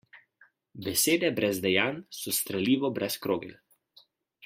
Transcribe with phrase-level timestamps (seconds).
[0.85, 3.57] Besede brez dejanj so strelivo brez krogel.